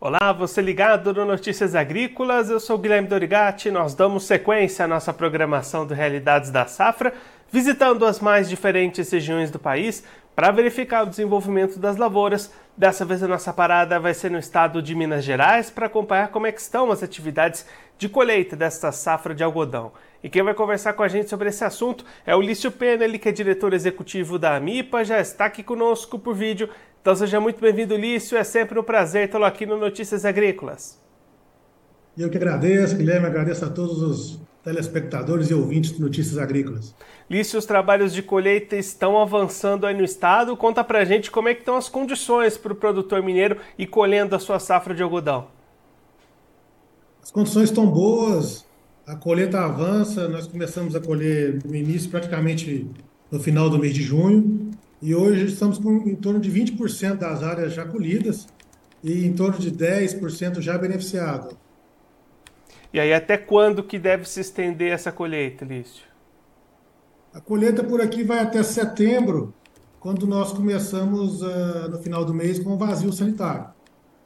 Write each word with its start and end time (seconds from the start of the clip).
Olá, 0.00 0.32
você 0.32 0.62
ligado 0.62 1.12
no 1.12 1.24
Notícias 1.24 1.74
Agrícolas, 1.74 2.48
eu 2.48 2.60
sou 2.60 2.78
Guilherme 2.78 3.08
Dorigati. 3.08 3.68
Nós 3.68 3.96
damos 3.96 4.28
sequência 4.28 4.84
à 4.84 4.88
nossa 4.88 5.12
programação 5.12 5.84
do 5.84 5.92
Realidades 5.92 6.52
da 6.52 6.66
Safra, 6.66 7.12
visitando 7.50 8.06
as 8.06 8.20
mais 8.20 8.48
diferentes 8.48 9.10
regiões 9.10 9.50
do 9.50 9.58
país 9.58 10.04
para 10.36 10.52
verificar 10.52 11.02
o 11.02 11.10
desenvolvimento 11.10 11.80
das 11.80 11.96
lavouras. 11.96 12.52
Dessa 12.76 13.04
vez 13.04 13.24
a 13.24 13.26
nossa 13.26 13.52
parada 13.52 13.98
vai 13.98 14.14
ser 14.14 14.30
no 14.30 14.38
estado 14.38 14.80
de 14.80 14.94
Minas 14.94 15.24
Gerais 15.24 15.68
para 15.68 15.86
acompanhar 15.86 16.28
como 16.28 16.46
é 16.46 16.50
estão 16.50 16.92
as 16.92 17.02
atividades 17.02 17.66
de 17.98 18.08
colheita 18.08 18.54
desta 18.54 18.92
safra 18.92 19.34
de 19.34 19.42
algodão. 19.42 19.90
E 20.22 20.28
quem 20.28 20.44
vai 20.44 20.54
conversar 20.54 20.92
com 20.92 21.02
a 21.02 21.08
gente 21.08 21.28
sobre 21.28 21.48
esse 21.48 21.64
assunto 21.64 22.04
é 22.24 22.36
o 22.36 22.40
Lício 22.40 22.70
Pena, 22.70 23.04
ele 23.04 23.18
que 23.18 23.28
é 23.28 23.32
diretor 23.32 23.74
executivo 23.74 24.38
da 24.38 24.54
AMIPA, 24.54 25.04
já 25.04 25.20
está 25.20 25.46
aqui 25.46 25.64
conosco 25.64 26.20
por 26.20 26.36
vídeo. 26.36 26.70
Então 27.00 27.14
seja 27.14 27.40
muito 27.40 27.60
bem-vindo, 27.60 27.96
Lício. 27.96 28.36
É 28.36 28.44
sempre 28.44 28.78
um 28.78 28.82
prazer 28.82 29.30
tê-lo 29.30 29.44
aqui 29.44 29.64
no 29.64 29.78
Notícias 29.78 30.24
Agrícolas. 30.24 31.00
Eu 32.16 32.28
que 32.28 32.36
agradeço, 32.36 32.96
Guilherme, 32.96 33.26
agradeço 33.26 33.64
a 33.64 33.70
todos 33.70 34.02
os 34.02 34.40
telespectadores 34.64 35.50
e 35.50 35.54
ouvintes 35.54 35.92
de 35.92 36.00
Notícias 36.00 36.36
Agrícolas. 36.36 36.94
Lício, 37.30 37.58
os 37.58 37.64
trabalhos 37.64 38.12
de 38.12 38.22
colheita 38.22 38.76
estão 38.76 39.18
avançando 39.20 39.86
aí 39.86 39.94
no 39.94 40.04
estado. 40.04 40.56
Conta 40.56 40.82
pra 40.82 41.04
gente 41.04 41.30
como 41.30 41.48
é 41.48 41.54
que 41.54 41.60
estão 41.60 41.76
as 41.76 41.88
condições 41.88 42.58
para 42.58 42.72
o 42.72 42.76
produtor 42.76 43.22
mineiro 43.22 43.58
e 43.78 43.86
colhendo 43.86 44.34
a 44.34 44.38
sua 44.38 44.58
safra 44.58 44.94
de 44.94 45.02
algodão. 45.02 45.46
As 47.22 47.30
condições 47.30 47.70
estão 47.70 47.86
boas, 47.86 48.66
a 49.06 49.14
colheita 49.14 49.60
avança, 49.60 50.28
nós 50.28 50.46
começamos 50.46 50.96
a 50.96 51.00
colher 51.00 51.62
no 51.64 51.74
início, 51.74 52.10
praticamente 52.10 52.90
no 53.30 53.38
final 53.38 53.70
do 53.70 53.78
mês 53.78 53.94
de 53.94 54.02
junho, 54.02 54.67
e 55.00 55.14
hoje 55.14 55.46
estamos 55.46 55.78
com 55.78 56.08
em 56.08 56.16
torno 56.16 56.40
de 56.40 56.50
20% 56.50 57.16
das 57.16 57.42
áreas 57.42 57.72
já 57.72 57.84
colhidas 57.84 58.46
e 59.02 59.24
em 59.24 59.32
torno 59.32 59.58
de 59.58 59.70
10% 59.70 60.60
já 60.60 60.76
beneficiadas. 60.76 61.56
E 62.92 62.98
aí, 62.98 63.12
até 63.12 63.36
quando 63.36 63.82
que 63.82 63.98
deve 63.98 64.28
se 64.28 64.40
estender 64.40 64.92
essa 64.92 65.12
colheita, 65.12 65.64
Lício? 65.64 66.06
A 67.32 67.40
colheita 67.40 67.84
por 67.84 68.00
aqui 68.00 68.22
vai 68.24 68.40
até 68.40 68.62
setembro, 68.62 69.54
quando 70.00 70.26
nós 70.26 70.52
começamos 70.52 71.42
uh, 71.42 71.88
no 71.90 71.98
final 71.98 72.24
do 72.24 72.32
mês 72.32 72.58
com 72.58 72.70
o 72.70 72.78
vazio 72.78 73.12
sanitário 73.12 73.66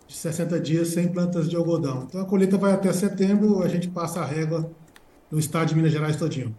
de 0.07 0.17
60 0.17 0.61
dias 0.61 0.89
sem 0.89 1.09
plantas 1.09 1.49
de 1.49 1.57
algodão. 1.57 2.05
Então 2.07 2.21
a 2.21 2.25
colheita 2.25 2.59
vai 2.59 2.73
até 2.73 2.93
setembro, 2.93 3.63
a 3.63 3.69
gente 3.69 3.89
passa 3.89 4.21
a 4.21 4.25
régua 4.25 4.71
no 5.31 5.39
estado 5.39 5.69
de 5.69 5.75
Minas 5.75 5.91
Gerais 5.91 6.17
todinho. 6.17 6.55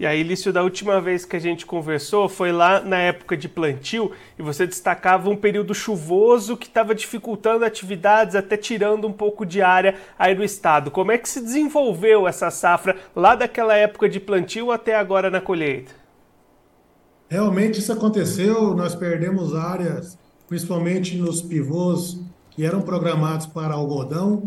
E 0.00 0.06
aí, 0.06 0.22
Lício, 0.22 0.50
da 0.50 0.62
última 0.62 0.98
vez 0.98 1.26
que 1.26 1.36
a 1.36 1.38
gente 1.38 1.66
conversou 1.66 2.26
foi 2.26 2.50
lá 2.50 2.80
na 2.80 2.96
época 2.96 3.36
de 3.36 3.46
plantio 3.46 4.12
e 4.38 4.42
você 4.42 4.66
destacava 4.66 5.28
um 5.28 5.36
período 5.36 5.74
chuvoso 5.74 6.56
que 6.56 6.68
estava 6.68 6.94
dificultando 6.94 7.66
atividades, 7.66 8.34
até 8.34 8.56
tirando 8.56 9.06
um 9.06 9.12
pouco 9.12 9.44
de 9.44 9.60
área 9.60 9.94
aí 10.18 10.34
no 10.34 10.42
estado. 10.42 10.90
Como 10.90 11.12
é 11.12 11.18
que 11.18 11.28
se 11.28 11.38
desenvolveu 11.38 12.26
essa 12.26 12.50
safra 12.50 12.96
lá 13.14 13.34
daquela 13.34 13.76
época 13.76 14.08
de 14.08 14.18
plantio 14.18 14.72
até 14.72 14.96
agora 14.96 15.28
na 15.28 15.38
colheita? 15.38 15.92
Realmente 17.28 17.80
isso 17.80 17.92
aconteceu, 17.92 18.74
nós 18.74 18.94
perdemos 18.94 19.54
áreas, 19.54 20.18
principalmente 20.48 21.14
nos 21.18 21.42
pivôs 21.42 22.22
que 22.48 22.64
eram 22.64 22.80
programados 22.80 23.44
para 23.44 23.74
algodão, 23.74 24.46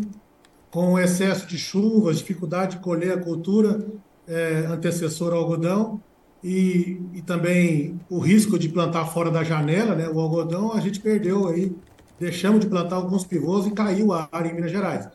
com 0.68 0.94
o 0.94 0.98
excesso 0.98 1.46
de 1.46 1.56
chuvas, 1.56 2.18
dificuldade 2.18 2.78
de 2.78 2.82
colher 2.82 3.12
a 3.12 3.22
cultura 3.22 3.80
é, 4.26 4.66
antecessora 4.68 5.34
ao 5.34 5.42
algodão 5.42 6.00
e, 6.42 6.98
e, 7.14 7.22
também 7.22 7.98
o 8.10 8.18
risco 8.18 8.58
de 8.58 8.68
plantar 8.68 9.06
fora 9.06 9.30
da 9.30 9.42
janela, 9.42 9.94
né, 9.94 10.06
o 10.08 10.20
algodão, 10.20 10.72
a 10.72 10.80
gente 10.80 11.00
perdeu 11.00 11.48
aí, 11.48 11.74
deixamos 12.18 12.60
de 12.60 12.66
plantar 12.66 12.96
alguns 12.96 13.24
pivôs 13.24 13.66
e 13.66 13.70
caiu 13.70 14.12
a 14.12 14.28
área 14.30 14.50
em 14.50 14.54
Minas 14.54 14.70
Gerais. 14.70 15.08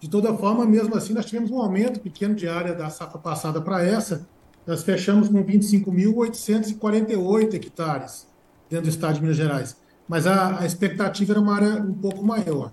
De 0.00 0.08
toda 0.08 0.32
forma, 0.34 0.64
mesmo 0.64 0.96
assim, 0.96 1.12
nós 1.12 1.26
tivemos 1.26 1.50
um 1.50 1.58
aumento 1.58 2.00
pequeno 2.00 2.34
de 2.34 2.48
área 2.48 2.74
da 2.74 2.88
safra 2.90 3.18
passada 3.18 3.60
para 3.60 3.84
essa, 3.84 4.26
nós 4.66 4.82
fechamos 4.82 5.28
com 5.28 5.44
25.848 5.44 7.54
hectares 7.54 8.26
dentro 8.70 8.86
do 8.86 8.90
estado 8.90 9.16
de 9.16 9.22
Minas 9.22 9.36
Gerais 9.36 9.76
mas 10.12 10.26
a, 10.26 10.60
a 10.60 10.66
expectativa 10.66 11.32
era 11.32 11.40
uma 11.40 11.54
área 11.54 11.82
um 11.82 11.94
pouco 11.94 12.22
maior. 12.22 12.70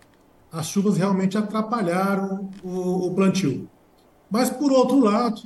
As 0.51 0.67
chuvas 0.67 0.97
realmente 0.97 1.37
atrapalharam 1.37 2.49
o, 2.63 3.07
o 3.07 3.13
plantio. 3.13 3.69
Mas, 4.29 4.49
por 4.49 4.71
outro 4.71 4.99
lado, 4.99 5.43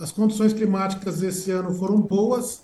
as 0.00 0.10
condições 0.10 0.52
climáticas 0.52 1.22
esse 1.22 1.50
ano 1.50 1.74
foram 1.74 2.00
boas 2.00 2.62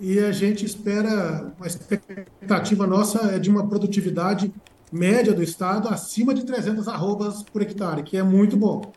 e 0.00 0.18
a 0.20 0.32
gente 0.32 0.64
espera, 0.64 1.52
a 1.60 1.66
expectativa 1.66 2.86
nossa 2.86 3.34
é 3.34 3.38
de 3.38 3.50
uma 3.50 3.68
produtividade 3.68 4.52
média 4.90 5.34
do 5.34 5.42
estado 5.42 5.88
acima 5.88 6.32
de 6.32 6.44
300 6.44 6.88
arrobas 6.88 7.42
por 7.42 7.60
hectare, 7.60 8.02
que 8.02 8.16
é 8.16 8.22
muito 8.22 8.56
bom. 8.56 8.90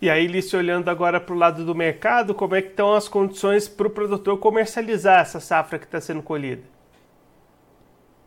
E 0.00 0.08
aí, 0.08 0.26
Lício, 0.26 0.58
olhando 0.58 0.88
agora 0.88 1.20
para 1.20 1.34
o 1.34 1.38
lado 1.38 1.64
do 1.64 1.74
mercado, 1.74 2.34
como 2.34 2.54
é 2.54 2.62
que 2.62 2.68
estão 2.70 2.94
as 2.94 3.08
condições 3.08 3.68
para 3.68 3.86
o 3.86 3.90
produtor 3.90 4.38
comercializar 4.38 5.20
essa 5.20 5.40
safra 5.40 5.78
que 5.78 5.84
está 5.84 6.00
sendo 6.00 6.22
colhida? 6.22 6.62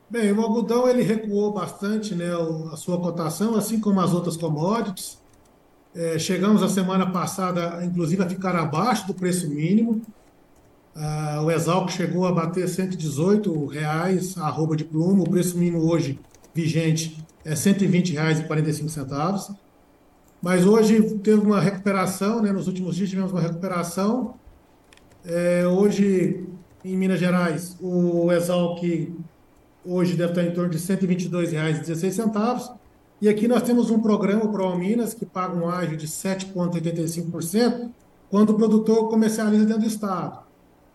Bem, 0.10 0.32
o 0.34 0.42
algodão 0.42 0.88
ele 0.88 1.02
recuou 1.02 1.54
bastante 1.54 2.14
né, 2.14 2.30
a 2.72 2.76
sua 2.76 3.00
cotação, 3.00 3.56
assim 3.56 3.80
como 3.80 4.02
as 4.02 4.14
outras 4.14 4.36
commodities. 4.36 5.18
É, 5.94 6.18
chegamos 6.18 6.64
a 6.64 6.70
semana 6.70 7.12
passada, 7.12 7.84
inclusive, 7.84 8.24
a 8.24 8.30
ficar 8.30 8.56
abaixo 8.56 9.06
do 9.08 9.14
preço 9.14 9.50
mínimo. 9.50 10.02
Ah, 10.96 11.42
o 11.44 11.52
Exalc 11.52 11.90
chegou 11.90 12.26
a 12.26 12.32
bater 12.32 12.68
118 12.68 13.66
reais 13.66 14.38
a 14.38 14.48
arroba 14.48 14.76
de 14.76 14.86
plumo. 14.86 15.24
O 15.24 15.30
preço 15.30 15.58
mínimo 15.58 15.90
hoje 15.90 16.20
vigente 16.54 17.18
é 17.44 17.50
R$ 17.50 17.56
120,45. 17.56 19.56
Mas 20.42 20.66
hoje 20.66 21.02
teve 21.20 21.42
uma 21.42 21.60
recuperação, 21.60 22.42
né? 22.42 22.52
nos 22.52 22.68
últimos 22.68 22.96
dias 22.96 23.10
tivemos 23.10 23.32
uma 23.32 23.42
recuperação. 23.42 24.36
É, 25.24 25.68
hoje, 25.68 26.44
em 26.84 26.98
Minas 26.98 27.20
Gerais, 27.20 27.78
o 27.80 28.32
Exalc 28.32 28.82
hoje 29.86 30.16
deve 30.16 30.32
estar 30.32 30.44
em 30.44 30.52
torno 30.52 30.72
de 30.72 30.78
R$ 30.78 30.84
122,16. 30.84 32.81
E 33.22 33.30
aqui 33.30 33.48
nós 33.48 33.62
temos 33.62 33.92
um 33.92 34.00
programa, 34.00 34.46
o 34.46 34.52
ProMinas, 34.52 35.14
que 35.14 35.28
paga 35.28 35.56
um 35.56 35.70
ágio 35.70 35.96
de 35.96 36.08
7,85% 36.08 37.92
quando 38.32 38.50
o 38.50 38.56
produtor 38.56 39.10
comercializa 39.10 39.64
dentro 39.64 39.84
do 39.84 39.88
Estado. 39.88 40.40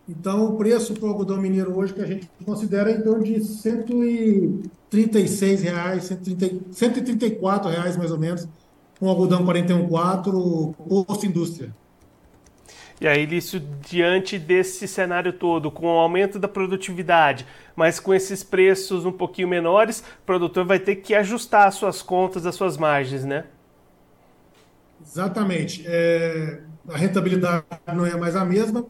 Então, 0.09 0.45
o 0.45 0.57
preço 0.57 0.93
para 0.93 1.05
o 1.05 1.09
algodão 1.09 1.37
mineiro 1.37 1.73
hoje 1.77 1.93
que 1.93 2.01
a 2.01 2.05
gente 2.05 2.29
considera 2.45 2.91
em 2.91 3.01
torno 3.01 3.23
de 3.23 3.41
136 3.41 5.61
reais, 5.61 6.03
130, 6.03 6.65
134 6.71 7.69
reais 7.69 7.95
mais 7.95 8.11
ou 8.11 8.19
menos, 8.19 8.45
um 9.01 9.07
algodão 9.07 9.45
41,4 9.45 10.75
posto 11.05 11.25
indústria. 11.25 11.73
E 12.99 13.07
aí, 13.07 13.25
Lício, 13.25 13.59
diante 13.59 14.39
desse 14.39 14.87
cenário 14.87 15.31
todo, 15.31 15.69
com 15.69 15.85
o 15.85 15.99
aumento 15.99 16.39
da 16.39 16.47
produtividade, 16.47 17.45
mas 17.75 17.99
com 17.99 18.11
esses 18.11 18.43
preços 18.43 19.05
um 19.05 19.11
pouquinho 19.11 19.47
menores, 19.47 19.99
o 19.99 20.25
produtor 20.25 20.65
vai 20.65 20.79
ter 20.79 20.95
que 20.95 21.13
ajustar 21.13 21.67
as 21.67 21.75
suas 21.75 22.01
contas, 22.01 22.45
as 22.45 22.55
suas 22.55 22.75
margens, 22.75 23.23
né? 23.23 23.45
Exatamente. 24.99 25.83
É, 25.85 26.61
a 26.89 26.97
rentabilidade 26.97 27.65
não 27.93 28.03
é 28.03 28.17
mais 28.17 28.35
a 28.35 28.43
mesma. 28.43 28.83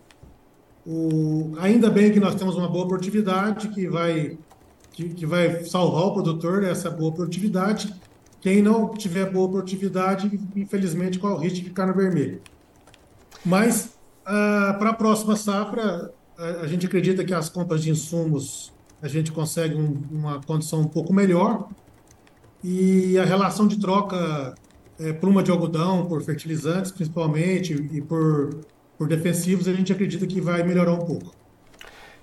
O, 0.86 1.54
ainda 1.60 1.90
bem 1.90 2.10
que 2.10 2.20
nós 2.20 2.34
temos 2.36 2.56
uma 2.56 2.70
boa 2.70 2.88
produtividade 2.88 3.68
que 3.68 3.90
vai, 3.90 4.38
que, 4.94 5.10
que 5.10 5.26
vai 5.26 5.66
salvar 5.66 6.04
o 6.04 6.14
produtor 6.14 6.64
essa 6.64 6.90
boa 6.90 7.12
produtividade. 7.12 7.94
Quem 8.40 8.62
não 8.62 8.94
tiver 8.94 9.30
boa 9.30 9.50
produtividade, 9.50 10.32
infelizmente, 10.56 11.20
corre 11.20 11.34
o 11.34 11.38
risco 11.40 11.58
de 11.58 11.64
ficar 11.66 11.88
no 11.88 11.94
vermelho. 11.94 12.42
Mas 13.46 13.97
Uh, 14.28 14.78
Para 14.78 14.90
a 14.90 14.94
próxima 14.94 15.38
safra, 15.38 16.12
a, 16.38 16.44
a, 16.64 16.68
gente 16.68 16.86
acredita 16.86 17.24
que 17.24 17.34
as 17.34 17.48
compras 17.48 17.82
de 17.82 17.90
insumos 17.90 18.74
a 19.02 19.08
gente 19.08 19.32
consegue 19.32 19.74
um, 19.76 20.04
uma 20.12 20.42
condição 20.42 20.82
um 20.82 20.88
pouco 20.88 21.14
melhor 21.14 21.70
e 22.64 23.18
a 23.18 23.24
relação 23.24 23.68
de 23.68 23.80
troca 23.80 24.54
é, 25.00 25.14
pluma 25.14 25.42
de 25.42 25.52
algodão 25.52 26.06
por 26.06 26.22
fertilizantes, 26.22 26.92
principalmente, 26.92 27.74
e 27.74 28.02
por, 28.02 28.62
por 28.98 29.08
defensivos, 29.08 29.68
a 29.68 29.74
gente 29.74 29.94
acredita 29.94 30.26
que 30.26 30.42
vai 30.42 30.64
melhorar 30.64 30.94
um 30.94 31.06
pouco. 31.06 31.32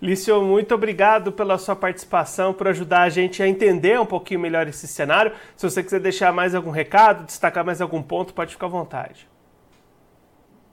Lício, 0.03 0.43
muito 0.43 0.75
obrigado 0.75 1.33
pela 1.33 1.57
sua 1.57 1.75
participação, 1.75 2.53
por 2.53 2.69
ajudar 2.69 3.03
a 3.03 3.09
gente 3.09 3.43
a 3.43 3.49
entender 3.49 3.99
um 3.99 4.05
pouquinho 4.05 4.41
melhor 4.41 4.69
esse 4.69 4.87
cenário. 4.87 5.33
Se 5.57 5.69
você 5.69 5.83
quiser 5.83 6.01
deixar 6.01 6.33
mais 6.33 6.55
algum 6.55 6.71
recado, 6.71 7.25
destacar 7.25 7.65
mais 7.65 7.81
algum 7.81 8.03
ponto, 8.03 8.35
pode 8.35 8.53
ficar 8.53 8.67
à 8.67 8.69
vontade. 8.69 9.27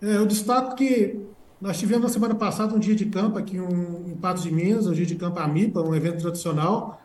É, 0.02 0.16
eu 0.16 0.26
destaco 0.26 0.76
que 0.76 1.20
nós 1.60 1.78
tivemos 1.78 2.04
na 2.04 2.10
semana 2.10 2.34
passada 2.34 2.74
um 2.74 2.80
dia 2.80 2.96
de 2.96 3.06
campo 3.06 3.38
aqui 3.38 3.60
um, 3.60 4.08
em 4.08 4.16
Patos 4.16 4.44
de 4.44 4.52
Minas, 4.52 4.88
um 4.88 4.94
dia 4.94 5.06
de 5.06 5.16
campo 5.16 5.40
AMIPA, 5.40 5.82
um 5.82 5.94
evento 5.94 6.22
tradicional, 6.22 7.00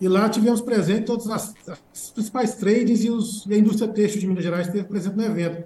e 0.00 0.08
lá 0.08 0.28
tivemos 0.28 0.60
presente 0.60 1.04
todas 1.04 1.28
as, 1.28 1.54
as 1.68 2.10
principais 2.10 2.54
trades 2.54 3.04
e, 3.04 3.10
os, 3.10 3.44
e, 3.46 3.52
a 3.52 3.58
indústria 3.58 3.88
têxtil 3.88 4.20
de 4.20 4.26
Minas 4.26 4.44
Gerais 4.44 4.66
esteve 4.66 4.84
presente 4.84 5.16
no 5.16 5.24
evento. 5.24 5.64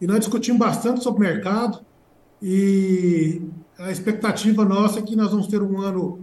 E 0.00 0.06
nós 0.06 0.18
discutimos 0.18 0.58
bastante 0.58 1.02
sobre 1.02 1.24
o 1.24 1.30
mercado 1.30 1.84
e 2.42 3.42
a 3.78 3.90
expectativa 3.92 4.64
nossa 4.64 4.98
é 4.98 5.02
que 5.02 5.14
nós 5.14 5.30
vamos 5.30 5.46
ter 5.46 5.62
um 5.62 5.80
ano 5.80 6.18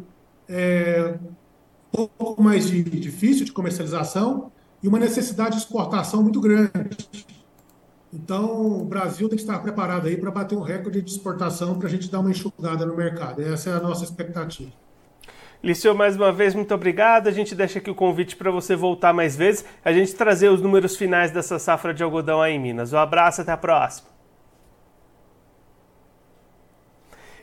é, 0.50 1.18
um 1.98 2.08
pouco 2.08 2.44
mais 2.44 2.68
de, 2.68 2.84
difícil 2.84 3.46
de 3.46 3.52
comercialização, 3.52 4.52
e 4.84 4.88
uma 4.88 5.00
necessidade 5.00 5.52
de 5.52 5.58
exportação 5.58 6.24
muito 6.24 6.42
grande. 6.42 6.72
Então, 8.14 8.82
o 8.82 8.86
Brasil 8.86 9.30
tem 9.30 9.38
que 9.38 9.44
estar 9.44 9.60
preparado 9.60 10.08
aí 10.08 10.18
para 10.18 10.30
bater 10.30 10.58
um 10.58 10.62
recorde 10.62 11.02
de 11.02 11.10
exportação 11.10 11.78
para 11.80 11.88
a 11.88 11.90
gente 11.90 12.12
dar 12.12 12.20
uma 12.20 12.30
enxugada 12.30 12.86
no 12.86 12.96
mercado. 12.96 13.42
Essa 13.42 13.70
é 13.70 13.74
a 13.74 13.80
nossa 13.80 14.04
expectativa. 14.04 14.72
Liceu, 15.64 15.94
mais 15.96 16.16
uma 16.18 16.32
vez, 16.32 16.56
muito 16.56 16.74
obrigado. 16.74 17.28
A 17.28 17.32
gente 17.32 17.56
deixa 17.56 17.80
aqui 17.80 17.90
o 17.90 17.96
convite 17.96 18.36
para 18.36 18.52
você 18.52 18.76
voltar 18.76 19.14
mais 19.14 19.36
vezes, 19.36 19.64
a 19.86 19.94
gente 19.94 20.14
trazer 20.16 20.50
os 20.50 20.62
números 20.62 20.98
finais 20.98 21.32
dessa 21.32 21.60
safra 21.60 21.94
de 21.94 22.04
algodão 22.04 22.42
aí 22.42 22.54
em 22.54 22.60
Minas. 22.60 22.92
Um 22.92 22.98
abraço, 22.98 23.42
até 23.42 23.52
a 23.52 23.58
próxima. 23.58 24.11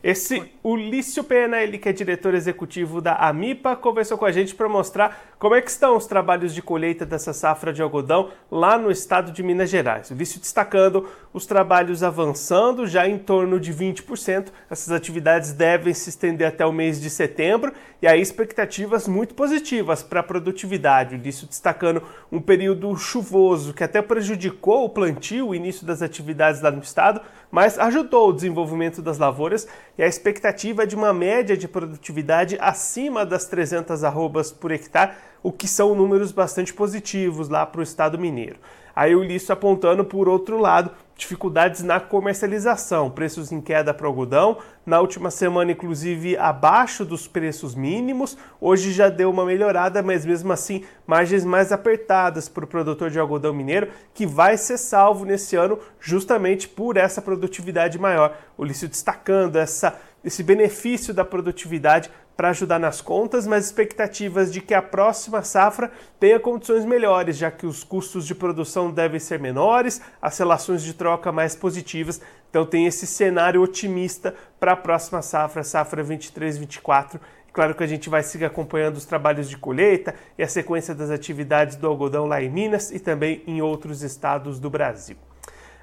Esse 0.03 0.43
Ulício 0.63 1.25
Pena, 1.25 1.61
ele 1.61 1.79
que 1.79 1.89
é 1.89 1.93
diretor 1.93 2.35
executivo 2.35 3.01
da 3.01 3.15
Amipa, 3.15 3.75
conversou 3.75 4.17
com 4.17 4.25
a 4.25 4.33
gente 4.33 4.55
para 4.55 4.69
mostrar 4.69 5.29
como 5.39 5.55
é 5.55 5.61
que 5.61 5.71
estão 5.71 5.97
os 5.97 6.07
trabalhos 6.07 6.55
de 6.55 6.61
colheita 6.61 7.07
dessa 7.07 7.33
safra 7.33 7.73
de 7.73 7.81
algodão 7.81 8.31
lá 8.51 8.79
no 8.79 8.91
estado 8.91 9.33
de 9.33 9.43
Minas 9.43 9.71
Gerais. 9.71 10.11
O 10.11 10.15
Ulício 10.15 10.41
destacando 10.41 11.09
os 11.33 11.47
trabalhos 11.47 12.03
avançando 12.03 12.87
já 12.87 13.09
em 13.09 13.19
torno 13.19 13.61
de 13.61 13.73
20%. 13.73 14.49
Essas 14.71 14.93
atividades 14.93 15.53
devem 15.53 15.95
se 15.95 16.11
estender 16.11 16.47
até 16.47 16.67
o 16.67 16.73
mês 16.73 17.01
de 17.01 17.09
setembro 17.09 17.73
e 18.01 18.07
aí 18.07 18.21
expectativas 18.21 19.09
muito 19.09 19.35
positivas 19.35 20.03
para 20.03 20.21
a 20.21 20.23
produtividade. 20.25 21.15
O 21.15 21.19
Ulício 21.19 21.47
destacando 21.47 22.03
um 22.31 22.41
período 22.41 22.95
chuvoso 22.97 23.75
que 23.75 23.85
até 23.85 24.03
prejudicou 24.03 24.85
o 24.85 24.89
plantio, 24.89 25.49
o 25.49 25.55
início 25.55 25.87
das 25.87 26.03
atividades 26.03 26.61
lá 26.61 26.71
no 26.71 26.83
estado, 26.83 27.21
mas 27.51 27.79
ajudou 27.79 28.29
o 28.31 28.33
desenvolvimento 28.33 29.01
das 29.01 29.19
lavouras 29.19 29.67
e 29.99 30.03
a 30.03 30.07
expectativa 30.07 30.85
é 30.85 30.87
de 30.87 30.95
uma 30.95 31.13
média 31.13 31.57
de 31.57 31.67
produtividade 31.67 32.57
acima 32.61 33.27
das 33.27 33.47
300 33.47 34.05
arrobas 34.05 34.53
por 34.53 34.71
hectare, 34.71 35.17
o 35.43 35.51
que 35.51 35.67
são 35.67 35.93
números 35.93 36.31
bastante 36.31 36.73
positivos 36.73 37.49
lá 37.49 37.67
para 37.67 37.81
o 37.81 37.83
estado 37.83 38.17
mineiro. 38.17 38.61
Aí 38.95 39.17
o 39.17 39.23
Lício 39.25 39.53
apontando 39.53 40.05
por 40.05 40.29
outro 40.29 40.57
lado 40.59 40.93
dificuldades 41.19 41.83
na 41.83 41.99
comercialização, 41.99 43.11
preços 43.11 43.51
em 43.51 43.61
queda 43.61 43.93
para 43.93 44.07
o 44.07 44.09
algodão, 44.09 44.59
na 44.87 45.01
última 45.01 45.33
semana 45.33 45.73
inclusive 45.73 46.37
abaixo 46.37 47.05
dos 47.05 47.27
preços 47.27 47.75
mínimos, 47.75 48.39
hoje 48.61 48.93
já 48.93 49.09
deu 49.09 49.29
uma 49.29 49.45
melhorada, 49.45 50.01
mas 50.01 50.25
mesmo 50.25 50.53
assim 50.53 50.85
margens 51.05 51.45
mais 51.45 51.73
apertadas 51.73 52.49
para 52.49 52.65
o 52.65 52.69
produtor 52.69 53.11
de 53.11 53.19
algodão 53.19 53.53
mineiro, 53.53 53.89
que 54.15 54.25
vai 54.25 54.57
ser 54.57 54.79
salvo 54.79 55.25
nesse 55.25 55.57
ano 55.57 55.81
justamente 55.99 56.69
por 56.69 56.97
essa 56.97 57.21
produtividade 57.21 57.99
maior. 57.99 58.39
O 58.57 58.65
Lício 58.65 58.89
destacando 58.89 59.57
essa, 59.57 59.99
esse 60.25 60.45
benefício 60.45 61.13
da 61.13 61.25
produtividade 61.25 62.13
para 62.39 62.51
ajudar 62.51 62.79
nas 62.79 63.01
contas, 63.01 63.49
mas 63.49 63.65
expectativas 63.65 64.53
de 64.53 64.61
que 64.61 64.73
a 64.73 64.81
próxima 64.81 65.43
safra 65.43 65.91
tenha 66.21 66.39
condições 66.39 66.85
melhores, 66.85 67.37
já 67.37 67.51
que 67.51 67.67
os 67.67 67.83
custos 67.83 68.25
de 68.25 68.33
produção 68.33 68.93
devem 68.93 69.19
ser 69.19 69.41
menores, 69.41 70.01
as 70.23 70.39
relações 70.39 70.85
de 70.85 70.95
troca 70.95 71.33
mais 71.33 71.57
positivas. 71.57 72.21
Então 72.49 72.65
tem 72.65 72.87
esse 72.87 73.09
cenário 73.09 73.61
otimista 73.61 74.37
para 74.61 74.71
a 74.71 74.77
próxima 74.77 75.21
safra, 75.21 75.65
safra 75.65 76.05
23-24. 76.05 77.19
Claro 77.53 77.75
que 77.75 77.83
a 77.83 77.89
gente 77.89 78.09
vai 78.09 78.23
seguir 78.23 78.45
acompanhando 78.45 78.99
os 78.99 79.05
trabalhos 79.05 79.51
de 79.51 79.59
colheita 79.59 80.15
e 80.39 80.43
a 80.45 80.49
sequência 80.49 80.95
das 80.95 81.11
atividades 81.11 81.75
do 81.75 81.89
algodão 81.89 82.25
lá 82.25 82.41
em 82.41 82.49
Minas 82.49 82.93
e 82.93 83.01
também 83.01 83.43
em 83.49 83.61
outros 83.61 84.03
estados 84.03 84.61
do 84.61 84.71
Brasil. 84.71 85.17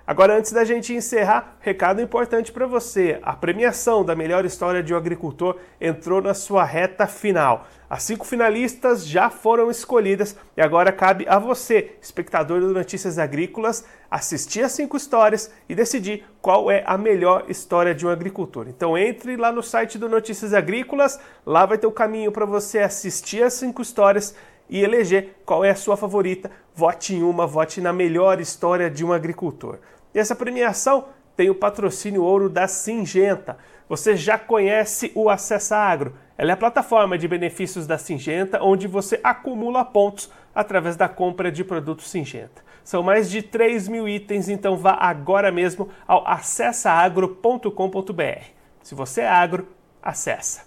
Agora, 0.08 0.38
antes 0.38 0.52
da 0.52 0.64
gente 0.64 0.94
encerrar, 0.94 1.58
recado 1.60 2.00
importante 2.00 2.52
para 2.52 2.68
você: 2.68 3.18
a 3.24 3.34
premiação 3.34 4.06
da 4.06 4.16
melhor 4.16 4.46
história 4.46 4.84
de 4.84 4.94
um 4.94 4.98
agricultor 4.98 5.58
entrou 5.82 6.22
na 6.22 6.36
sua 6.36 6.64
reta 6.64 7.08
final. 7.08 7.66
As 7.90 8.04
cinco 8.04 8.26
finalistas 8.26 9.08
já 9.08 9.32
foram 9.32 9.72
escolhidas 9.72 10.36
e 10.56 10.62
agora 10.62 10.92
cabe 10.92 11.26
a 11.28 11.40
você, 11.40 11.94
espectador 12.00 12.60
do 12.60 12.72
Notícias 12.72 13.18
Agrícolas, 13.18 13.84
assistir 14.10 14.62
as 14.62 14.74
cinco 14.74 14.96
histórias 14.96 15.52
e 15.68 15.74
decidir 15.74 16.24
qual 16.40 16.70
é 16.70 16.84
a 16.86 16.98
melhor 17.00 17.46
história 17.48 17.96
de 17.96 18.06
um 18.06 18.10
agricultor. 18.10 18.68
Então 18.68 18.96
entre 18.96 19.36
lá 19.36 19.52
no 19.52 19.64
site 19.64 19.98
do 19.98 20.08
Notícias 20.08 20.54
Agrícolas, 20.54 21.20
lá 21.44 21.66
vai 21.66 21.80
ter 21.80 21.88
o 21.88 21.92
caminho 21.92 22.32
para 22.32 22.46
você 22.46 22.80
assistir 22.80 23.42
as 23.42 23.54
cinco 23.54 23.82
histórias 23.82 24.36
e 24.70 24.84
eleger 24.84 25.36
qual 25.46 25.64
é 25.64 25.70
a 25.70 25.76
sua 25.76 25.96
favorita. 25.96 26.52
Vote 26.74 27.14
em 27.14 27.24
uma, 27.24 27.46
vote 27.46 27.80
na 27.82 27.94
melhor 27.94 28.40
história 28.40 28.90
de 28.90 29.06
um 29.06 29.14
agricultor. 29.14 29.78
E 30.16 30.20
essa 30.20 30.34
premiação 30.34 31.10
tem 31.36 31.50
o 31.50 31.56
patrocínio 31.56 32.24
ouro 32.24 32.50
da 32.50 32.70
Singenta. 32.70 33.58
Você 33.90 34.16
já 34.16 34.40
conhece 34.40 35.12
o 35.14 35.30
Acessa 35.30 35.76
Agro. 35.76 36.16
Ela 36.38 36.52
é 36.52 36.54
a 36.54 36.58
plataforma 36.58 37.18
de 37.18 37.28
benefícios 37.28 37.86
da 37.86 37.98
Singenta, 37.98 38.64
onde 38.64 38.88
você 38.88 39.20
acumula 39.22 39.84
pontos 39.84 40.32
através 40.56 40.96
da 40.96 41.10
compra 41.10 41.52
de 41.52 41.66
produtos 41.66 42.10
Singenta. 42.10 42.64
São 42.82 43.04
mais 43.04 43.30
de 43.30 43.42
3 43.42 43.90
mil 43.90 44.08
itens, 44.08 44.48
então 44.48 44.78
vá 44.78 44.94
agora 44.94 45.52
mesmo 45.52 45.90
ao 46.08 46.26
acessaagro.com.br. 46.26 48.46
Se 48.82 48.96
você 48.96 49.22
é 49.22 49.28
agro, 49.28 49.68
acessa. 50.02 50.65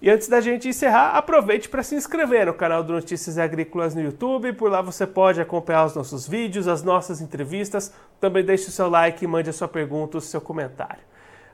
E 0.00 0.10
antes 0.10 0.28
da 0.28 0.42
gente 0.42 0.68
encerrar, 0.68 1.16
aproveite 1.16 1.70
para 1.70 1.82
se 1.82 1.94
inscrever 1.94 2.46
no 2.46 2.52
canal 2.52 2.84
do 2.84 2.92
Notícias 2.92 3.38
Agrícolas 3.38 3.94
no 3.94 4.02
YouTube. 4.02 4.52
Por 4.52 4.70
lá 4.70 4.82
você 4.82 5.06
pode 5.06 5.40
acompanhar 5.40 5.86
os 5.86 5.94
nossos 5.94 6.28
vídeos, 6.28 6.68
as 6.68 6.82
nossas 6.82 7.22
entrevistas. 7.22 7.92
Também 8.20 8.44
deixe 8.44 8.68
o 8.68 8.72
seu 8.72 8.90
like 8.90 9.26
mande 9.26 9.48
a 9.48 9.54
sua 9.54 9.68
pergunta, 9.68 10.18
o 10.18 10.20
seu 10.20 10.40
comentário. 10.40 11.00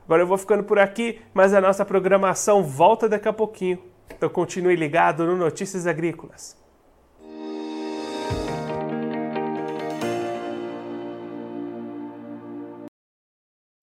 Agora 0.03 0.21
eu 0.21 0.27
vou 0.27 0.37
ficando 0.37 0.63
por 0.63 0.77
aqui, 0.77 1.21
mas 1.33 1.53
a 1.53 1.61
nossa 1.61 1.85
programação 1.85 2.61
volta 2.61 3.07
daqui 3.07 3.29
a 3.29 3.33
pouquinho. 3.33 3.79
Então 4.13 4.29
continue 4.29 4.75
ligado 4.75 5.25
no 5.25 5.37
Notícias 5.37 5.87
Agrícolas. 5.87 6.62